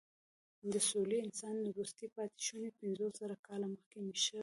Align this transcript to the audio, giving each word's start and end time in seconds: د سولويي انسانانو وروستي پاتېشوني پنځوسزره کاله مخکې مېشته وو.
د 0.73 0.73
سولويي 0.89 1.23
انسانانو 1.27 1.71
وروستي 1.73 2.07
پاتېشوني 2.15 2.69
پنځوسزره 2.79 3.35
کاله 3.47 3.65
مخکې 3.73 3.97
مېشته 4.07 4.33
وو. 4.35 4.39